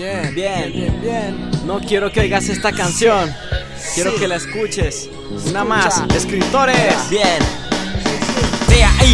[0.00, 1.50] Bien, bien, bien, bien.
[1.66, 3.30] No quiero que oigas esta canción.
[3.94, 5.10] Quiero que la escuches.
[5.46, 7.10] Una más, escritores.
[7.10, 7.69] Bien.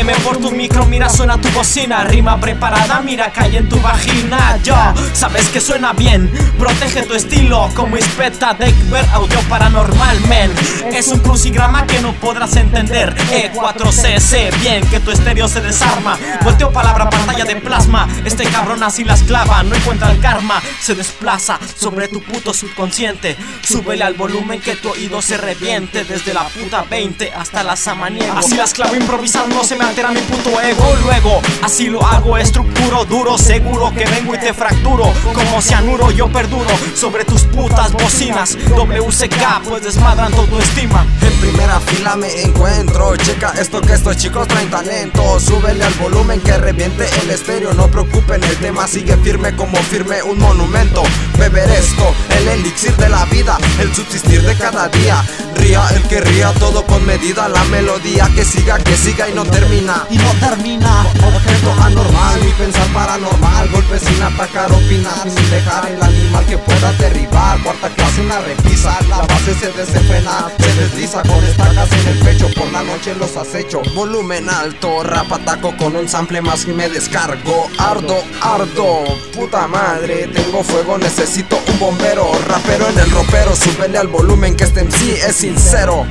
[0.00, 2.04] IM por tu micro, mira suena tu bocina.
[2.04, 4.56] Rima preparada, mira cae en tu vagina.
[4.62, 4.74] Yo,
[5.12, 6.30] sabes que suena bien.
[6.58, 10.50] Protege tu estilo como inspecta ver Audio paranormal, men.
[10.92, 13.14] Es un crucigrama que no podrás entender.
[13.30, 16.18] E4CC, bien que tu estéreo se desarma.
[16.42, 18.08] Volteo palabra, pantalla de plasma.
[18.24, 23.36] Este cabrón así la esclava No encuentra el karma, se desplaza Sobre tu puto subconsciente.
[23.62, 26.04] Súbele al volumen que tu oído se reviente.
[26.04, 28.38] Desde la puta 20 hasta la samaniego.
[28.38, 33.04] Así la esclavo improvisando se me altera mi puto ego Luego, así lo hago, estructuro
[33.04, 38.56] duro Seguro que vengo y te fracturo Como cianuro yo perduro Sobre tus putas bocinas
[38.76, 41.04] WCK pues desmadran tu estima.
[41.22, 46.40] En primera fila me encuentro Checa esto que estos chicos traen talento Súbele al volumen
[46.40, 51.02] que reviente el estéreo No preocupen, el tema sigue firme como firme un monumento.
[51.38, 55.24] Beber esto, el elixir de la vida El subsistir de cada día
[55.62, 59.58] El que ría, todo con medida La melodía que siga, que siga y no te
[59.58, 61.06] y no termina.
[61.22, 63.68] Objeto anormal, mi pensar paranormal.
[63.68, 67.62] Golpe sin atacar, opinar, sin dejar el animal que pueda derribar.
[67.62, 69.18] Cuarta clase en la repisa, la
[69.54, 72.48] se desenfrena, se desliza con estacas en el pecho.
[72.56, 73.82] Por la noche los acecho.
[73.94, 77.68] Volumen alto, rapataco con un sample más y me descargo.
[77.78, 82.30] Ardo, ardo, puta madre, tengo fuego, necesito un bombero.
[82.46, 86.06] Rapero en el ropero, súbele al volumen que este sí es sincero.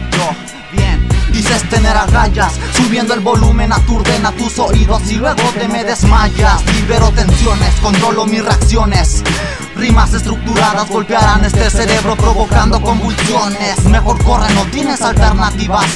[1.40, 6.62] Dices tener agallas, subiendo el volumen aturden a tus oídos y luego te me desmayas.
[6.66, 9.24] Libero tensiones, controlo mis reacciones.
[9.74, 13.86] Rimas estructuradas golpearán este cerebro provocando convulsiones.
[13.86, 15.88] Mejor corre, no tienes alternativas.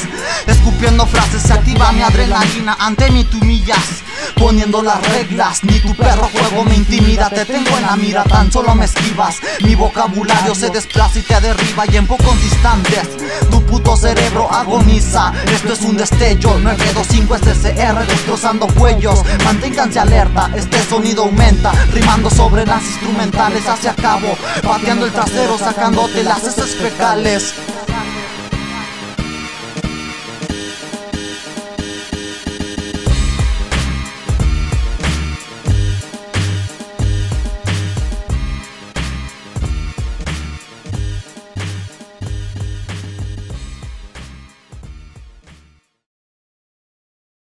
[0.48, 2.78] Escupiendo frases se activa mi adrenalina.
[2.80, 4.02] Ante mí tú humillas,
[4.36, 5.64] poniendo las reglas.
[5.64, 7.30] Ni tu perro juego me intimida.
[7.30, 9.38] Te tengo en la mira, tan solo me esquivas.
[9.62, 11.86] Mi vocabulario se desplaza y te derriba.
[11.92, 13.10] Y en pocos instantes
[13.50, 15.34] tu puto cerebro agoniza.
[15.54, 16.60] Esto es un destello.
[16.60, 19.22] 925 SCR destrozando cuellos.
[19.44, 21.72] Manténganse alerta, este sonido aumenta.
[21.94, 24.36] Rimando sobre las instrumentales hacia cabo.
[24.62, 26.74] Pateando el trasero, sacándote las heces.